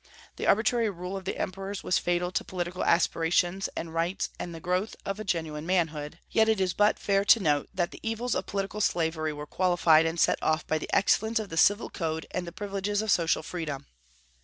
The 0.37 0.47
arbitrary 0.47 0.89
rule 0.89 1.15
of 1.15 1.25
the 1.25 1.37
emperors 1.37 1.83
was 1.83 1.99
fatal 1.99 2.31
to 2.31 2.43
political 2.43 2.83
aspirations 2.83 3.69
and 3.77 3.93
rights 3.93 4.31
and 4.39 4.51
the 4.51 4.59
growth 4.59 4.95
of 5.05 5.19
a 5.19 5.23
genuine 5.23 5.67
manhood; 5.67 6.17
yet 6.31 6.49
it 6.49 6.59
is 6.59 6.73
but 6.73 6.97
fair 6.97 7.23
to 7.25 7.39
note 7.39 7.69
that 7.71 7.91
the 7.91 7.99
evils 8.01 8.33
of 8.33 8.47
political 8.47 8.81
slavery 8.81 9.31
were 9.31 9.45
qualified 9.45 10.07
and 10.07 10.19
set 10.19 10.39
off 10.41 10.65
by 10.65 10.79
the 10.79 10.89
excellence 10.91 11.37
of 11.37 11.49
the 11.49 11.55
civil 11.57 11.91
code 11.91 12.25
and 12.31 12.47
the 12.47 12.51
privileges 12.51 13.03
of 13.03 13.11
social 13.11 13.43
freedom. 13.43 13.85